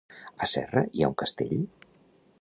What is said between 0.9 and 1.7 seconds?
hi ha un castell?